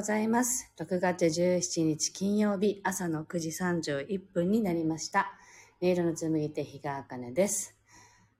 [0.00, 0.72] ございます。
[0.78, 5.30] 6月17日金曜日朝の9時31分になりました。
[5.82, 7.76] 音色の紡ぎ手日川茜です。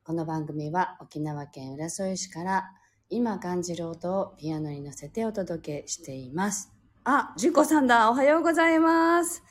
[0.03, 2.71] この番組は沖縄県浦添市から
[3.11, 6.73] 今感じる音をピアノに乗せてお届けしています。
[7.05, 8.11] あ、じゅこさんだ。
[8.11, 9.43] おはようございます。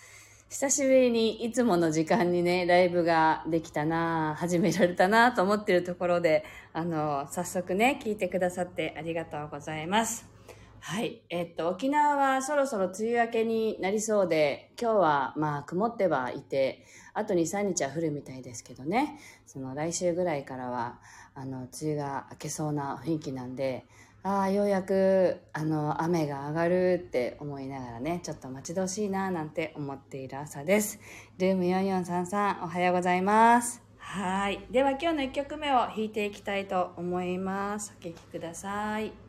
[0.49, 10.38] 久しぶりにいつもの時間にね、ライブができたな始められたなと思ってるところで、あの、早速ね、聞いてくださってありがとうございます。
[10.81, 11.21] はい。
[11.29, 20.99] えっと、沖縄はそろそろ梅雨明けになりそうで、今日はまあ曇ってはいて、あと2、3日は降るみたいですけどね、その来週ぐらいからは、
[21.35, 23.85] あの、梅雨が明けそうな雰囲気なんで、
[24.23, 30.99] ああ、ようやく、あの、雨が上がるって思いながらね、ちょっと待ち遠しいななんて思っている朝です。
[31.37, 33.81] ルーム4433、おはようございます。
[33.97, 34.65] はい。
[34.71, 37.93] では今日の1曲目を弾いていきたいと思います。
[37.97, 39.28] お聴きください。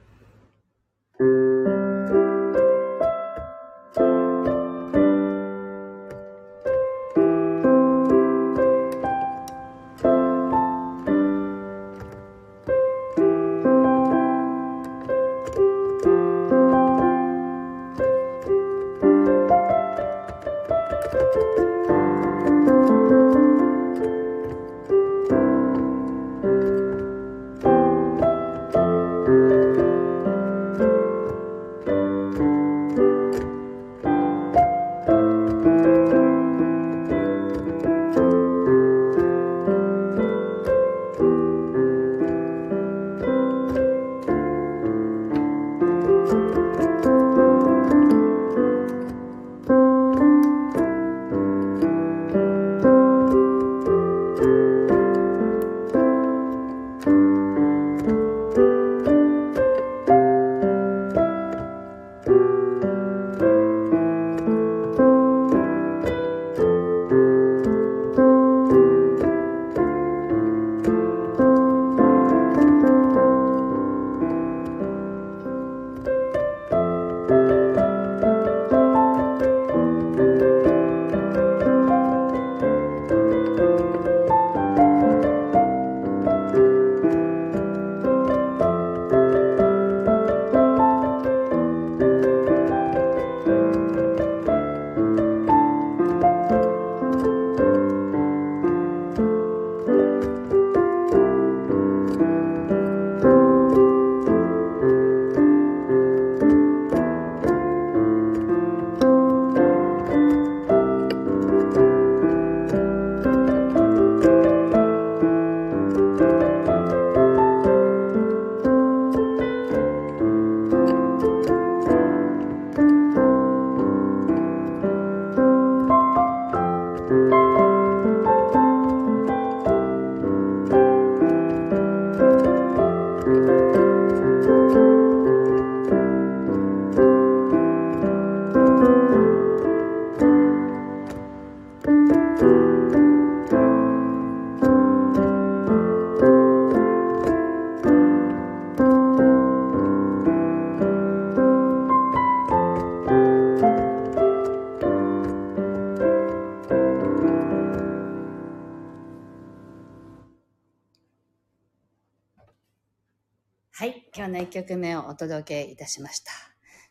[163.80, 166.32] はい、今日の1曲目をお届けいたしました。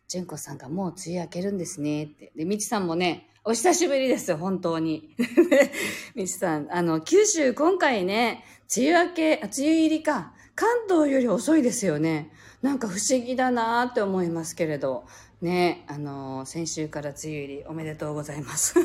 [0.07, 2.31] 純子さんがもう梅雨明けるんですねって。
[2.35, 5.15] で、みちさんもね、お久しぶりです、本当に。
[6.15, 8.43] みちさん、あの、九州今回ね、
[8.75, 12.31] 梅雨明け、あ梅雨入りか、関東より遅いですよね。
[12.61, 15.05] なんか不思議だなって思いますけれど。
[15.41, 18.75] ね、あの先週から梅雨入りおめでとうございます。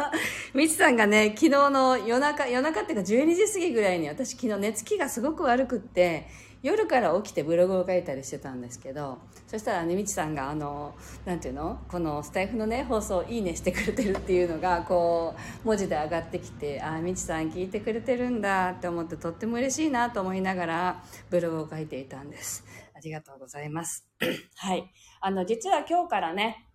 [0.54, 6.26] みちさんがね、昨日の夜中、夜中っていうか12時過ぎぐらいに私昨日寝つきがすごく悪くって、
[6.62, 22.64] 夜から起きてブログを書いたりしてたんですけどそしたらねみちさんがあのなんていうのこのスタイフのね放送いいねしてくれてるっていうのがこう文字で上がってきてああみちさん聞いてくれてるんだって思ってとっても嬉しいなと思いながらブログを書いていたんです
[22.98, 24.06] ありがとうございます
[24.56, 24.90] はい
[25.20, 26.68] あの実は今日からね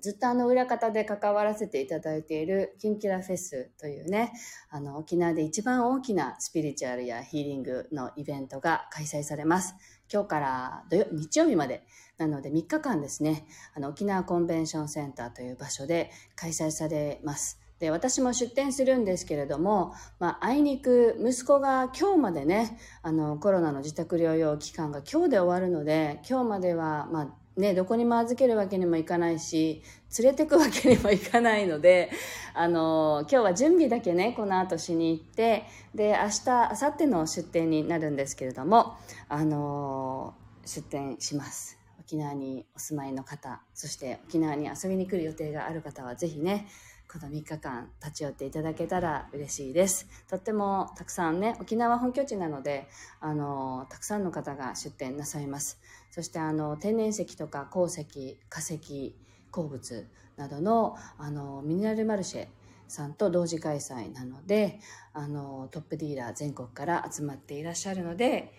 [0.00, 4.32] ずっとあの裏方で関わらせていただいているキンキラフェスというね、
[4.70, 9.74] あの沖縄で一番大きなスピリチュアルやヒーリングのイベントが開催されます。
[10.10, 11.84] 今日から土曜日曜日まで
[12.16, 17.61] なので3日間ですね、あの沖縄コンベンションセンターという場所で開催されます。
[17.82, 29.82] で、私も出店するんですけれども、まあ、あいにく息子が今日までね、あの、コロナの自宅療養期間が今日で終わるので、今日までは、まあ、ね、どこにも預けるわけにもいかないし、
[30.16, 32.12] 連れてくわけにもいかないので、
[32.54, 38.94] あの、今日は準備だけね、この後しに行って、で、明日、明後日の出店になるんですけれども、
[39.28, 41.76] あの、出店します。
[41.98, 46.68] 沖縄にお住まいの方、そして沖縄に遊びに来る予定がある方は、ぜひね、
[47.12, 50.08] この3日間立ち寄っていただけたら嬉しいです。
[50.30, 52.88] とってもたくさんね、沖縄本拠地なので、
[53.20, 55.78] あの、たくさんの方が出店なさいます。
[56.10, 59.14] そしてあの、天然石とか鉱石、化石、
[59.50, 62.48] 鉱物などの、あの、ミネラルマルシェ
[62.88, 64.80] さんと同時開催なので、
[65.12, 68.54] あの、トップディーラー全国から集まっていらっしゃるので、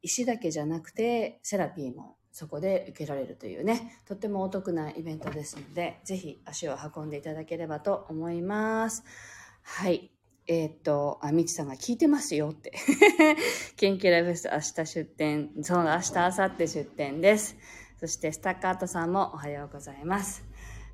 [0.00, 9.04] 石だけじゃなくて、セラピーもそこで受けられるというね、とってもお得なイベントですので、ぜひ足を運んでいただければと思います。
[9.62, 10.12] はい。
[10.46, 12.72] えー、っと、あ、みちさんが聞いてますよって。
[13.76, 17.56] 研究ライブス明日出店、そう、明日、明後日出店です。
[17.98, 20.44] そして、スタッカートさんもおはようございます。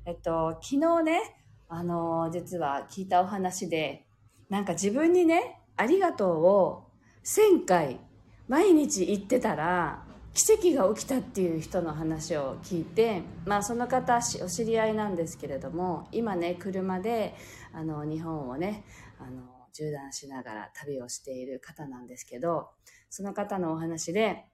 [0.05, 1.21] えっと、昨日ね、
[1.69, 4.07] あの、実は聞いたお話で、
[4.49, 6.91] なんか自分にね、ありがとうを
[7.23, 7.99] 1000回
[8.47, 10.06] 毎日言ってたら、
[10.37, 17.33] 奇跡が起きたっていう人の話を聞いて、まあ、その方お知り合いなんですけれども今ね車で
[17.73, 18.85] あの日本をね
[19.19, 19.41] あの
[19.75, 22.69] 縦断しながら旅をしている方なんですけど
[23.09, 24.45] その方のお話で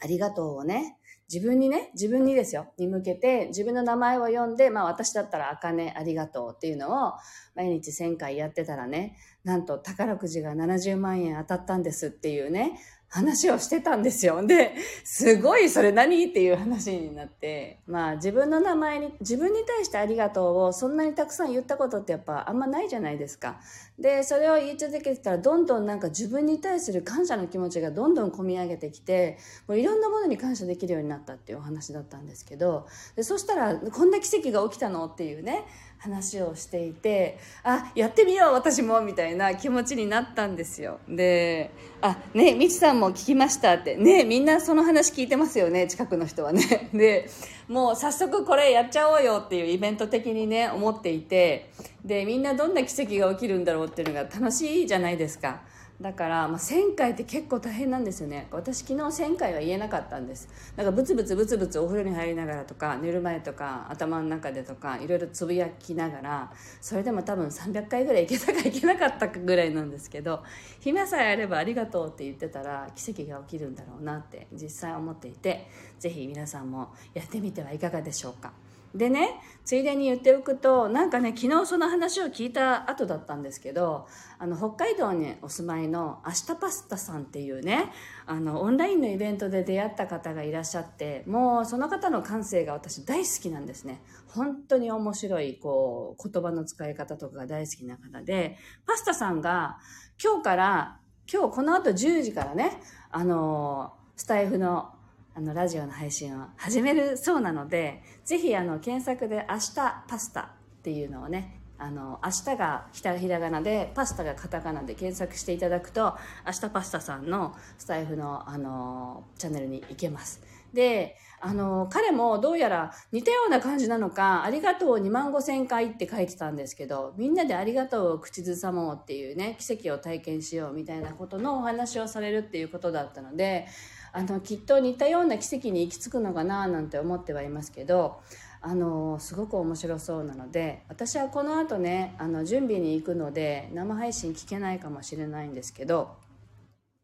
[0.00, 0.98] ありがとうをね
[1.32, 7.12] 自分にね、自分にですよ、に向けて自分の名前を読んで、まあ私だったら、あかねありがとうっていうのを
[7.54, 14.46] 毎日1000回やってたらね、なんと宝くじが70万円当たったんですっていうね、話をしてたんですよ。
[14.46, 16.26] で、すごいそれ何？
[16.26, 23.60] っていう話になって、まあ自分の名前に、自分に対してありがとうをそんなにたくさん言ったことってやっぱあんまないじゃないですか。
[23.98, 35.06] で、それを言い続けてたらどんどんなんか自分に対する感謝の気持ちがどんどん込み上げてきて、もういろんなものに感謝できるようになったっていうお話だったんですけど、でそしたらこんな奇跡が起きたの？
[35.06, 35.64] っていうね、
[35.98, 41.00] 話をしていてあやってみよう私もみたいな気持ちになったんですよ。
[41.08, 47.28] であねみちさんも聞きましたってねみんなその話聞いてますよね近くの人はね で
[47.66, 51.70] もう早速これやっちゃおうよっていうイベント的にね思っていて
[52.04, 55.60] でみんなどんな奇跡が起きるんだろうっていうのが楽しいじゃないですか。
[56.00, 70.44] だから、まあ、1000回って結構大変なんですよね私昨日1000回は言えなかったんですなんかブツブツブツブツお風呂に入りながらとか寝る前とか頭の中でとかいろいろつぶやきながらそれでも多分300回ぐらいいけたかいけなかったかぐらいなんですけど
[70.78, 75.68] 暇さえあればありがとうって言ってたら奇跡が起きるんだろうなって実際思っていて
[75.98, 78.52] 是非皆さんもやってみてはいかがでしょうか。
[78.94, 84.06] でねついでに言っておくとなんかね昨日その話を聞いた後だったんですけど
[84.38, 87.92] あの北海道にお住まいの明日パスタさんっていうね
[88.26, 94.02] あのオンラインのイベントで出会った方がいらっしゃってもうその方の感性が私大好きなんですね。
[94.28, 98.56] 本当に面白いこう言葉の使い方とかが大好きな方で
[98.86, 99.78] パスタさんが
[100.22, 100.98] 今日から
[101.30, 102.80] 今日この後10時からね
[103.10, 104.92] あのスタイフの
[105.38, 120.42] あの、ラジオの配信を始めるそうなので、ぜひ、あの、検索で明日パスタっていうのをね、あの、明日がひらがなで、パスタがカタカナで検索していただくと、明日パスタさんのスタイフの、あの、チャンネルに行けます。
[120.72, 133.68] で、あの、彼もどうやら似たような感じなのか、ありがとう2万5千回って書いてたんですけど、みんなでありがとうを口ずさもうっていうね、奇跡を体験しようみたいなことのお話をされるっていうことだったので、
[134.12, 138.20] あのきっと似たような奇跡に行き着くのかななんて思ってはいますけど
[138.60, 146.16] あのすごく面白そうなので私はこの後ねあの準備に行くので生配信聞けないかもしれないんですけど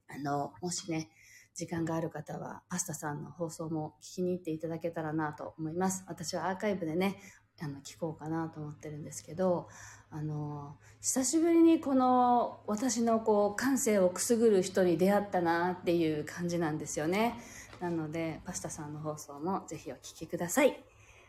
[0.09, 1.09] あのもしね
[1.55, 6.05] 時間がある方はパスタさんの放送も聞きに行っていただけたらなと思います。
[6.09, 7.21] 私はアーカイブでね
[7.65, 9.69] あの聞こうかなと思ってるんですけど
[10.11, 17.35] あの久しぶりにこの私のこう感性をくすぐる人に出会ったなっていう感じなんですよね。
[17.81, 20.79] なのでパスタさんの放送もぜひお聴きください。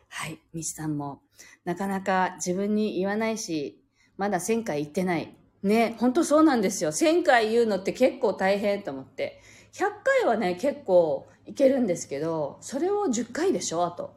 [0.09, 1.21] はいみちさんも。
[1.63, 3.81] なかなか自分に言わないし
[4.17, 5.33] まだ1000回言ってない。
[5.63, 6.91] ね本当そうなんですよ。
[6.91, 9.41] 1000回言うのって結構大変と思って。
[9.71, 14.15] 100回はね結構いけるんですけどそれを10回でしょあと。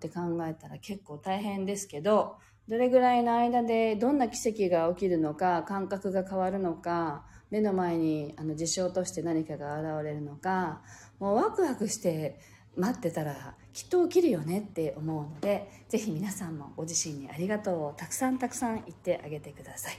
[0.00, 2.36] って考えたら結構大変ですけど
[2.68, 10.80] どれぐらいの間でどんな奇跡が起きるのか感覚が変わるのか目の前にあの事象として何かが現れるのか
[11.18, 12.40] もうワクワクして
[12.76, 19.98] 待ってたらきっと起きるよねって思うのでぜひ皆さんもご自身にありがとうをたくさんたくさん言ってあげてください。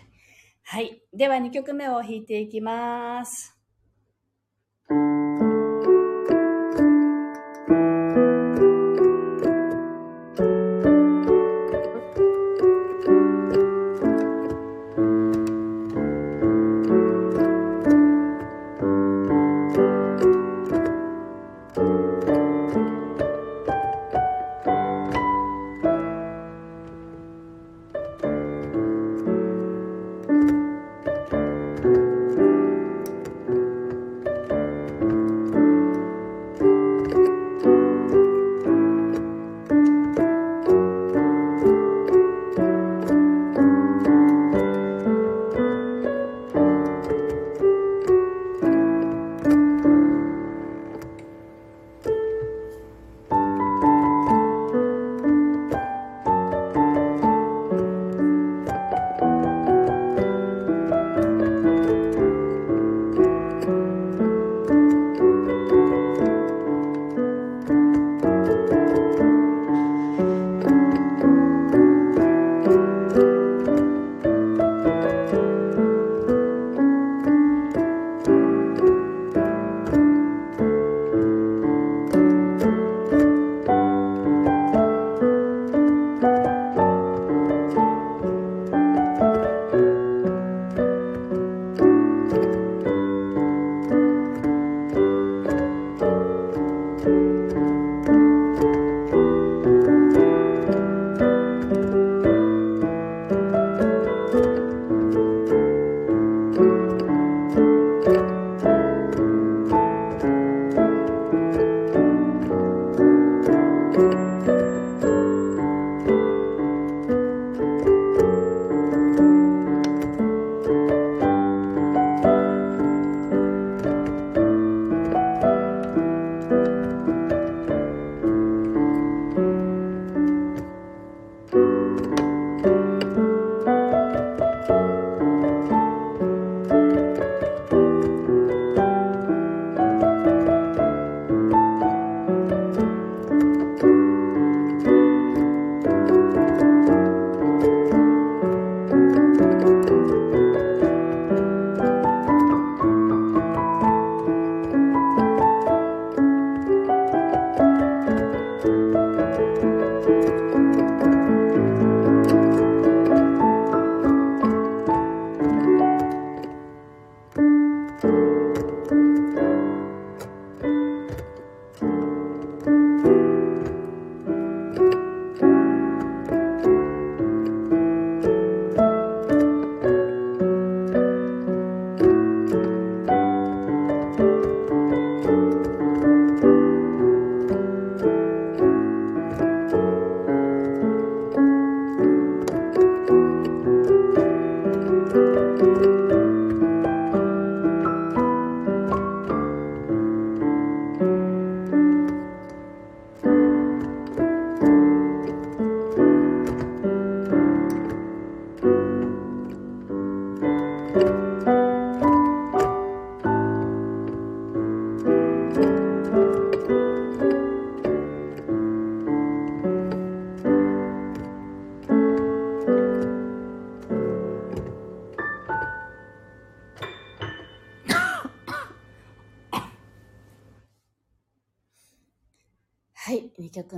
[0.63, 1.01] はい。
[1.13, 3.57] では2曲目を弾いていきます。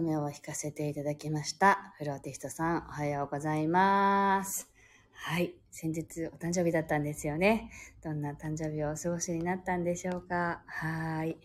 [0.02, 1.94] 目を弾かせていただきました。
[1.98, 4.68] フローティストさん、おはようございます。
[5.14, 5.54] はい。
[5.72, 7.70] 先日お誕生日だったんですよね。
[8.04, 10.62] どんな誕生日をお過ごしになったんでしょうか。
[10.66, 11.38] はい。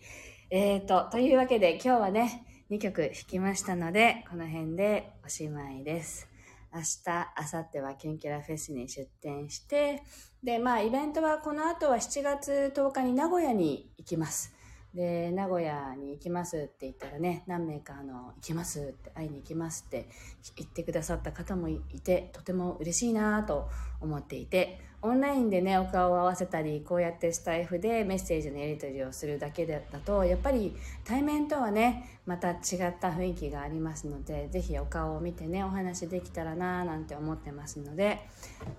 [0.49, 6.27] えーと、というわけで今日はね、2曲弾きましたので、この辺でおしまいです。
[6.73, 6.85] 明日、
[7.53, 10.03] 明後日はキュンキュラフェスに出店して、
[10.43, 14.53] で、まあ、イベントはこの後は7月10日に名古屋に行きます。
[14.93, 20.09] で、名古屋に行きますって言ったらね、何名かあの、行きますって、会いに行きますって
[20.55, 23.69] 言ってくださった方もいて、とても嬉しいなと
[24.01, 30.75] 思っていて、オンラインでね、お顔を合わせたり、こうやってスタイフでメッセージのやり取りをするだけだと、やっぱり
[31.05, 32.59] 対面とはね、また違っ
[32.99, 38.19] た雰囲気がありますので、ぜひお顔を見てね、お話できたらなぁなんて思ってますので、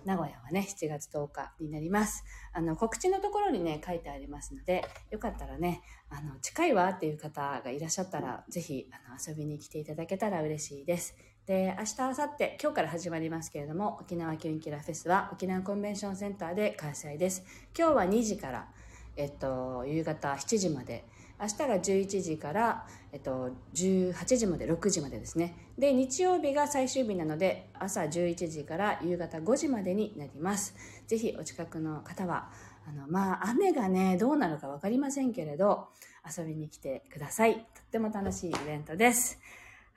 [0.05, 2.23] 名古屋はね、7月10日になります。
[2.53, 11.17] あの、告知のところにね、書いてありますので、よかったらね、あの、近いわっていう方がいらっしゃったら、ぜひ、あの、遊びに来ていただけたら嬉しいです。
[11.51, 17.43] で、明日、明後日、今日から始まりますけれども、沖縄キュンキラフェスは沖縄コンベンションセンターで開催です。
[17.77, 18.69] 今日は2時から、
[19.17, 21.05] えっと、夕方7時まで、
[21.41, 25.57] 明日が11時から、えっと、18時まで、6時までですね。
[25.77, 30.77] で、日曜日が最終日なので、朝11時から夕方5時までになります。
[31.09, 32.53] ぜひ、お近くの方は、
[32.89, 35.89] あの、まあ、雨がね、どうなるかわかりませんけれど、
[36.25, 37.55] 遊びに来てください。
[37.55, 39.41] とっても楽しいイベントです。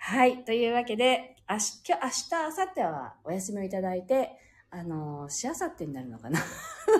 [0.06, 0.44] はい。
[0.44, 4.38] というわけで、明日、今日、明日、明後日はお休みをいただいて、
[4.72, 6.40] あの、しあさってになるのかな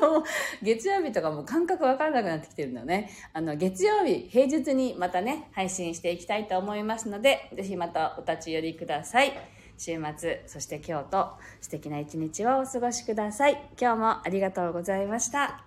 [0.62, 3.10] 月曜日とかも感覚わからなくなってきてるのね。
[3.34, 9.34] あの、月曜日、平日にまたね、配信していきたいと思いますので、ぜひまたお立ち寄りください。
[9.78, 11.32] 週末、そして今日と
[11.62, 13.54] 素敵な一日をお過ごしください。
[13.80, 15.66] 今日もありがとうございました。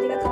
[0.00, 0.27] ス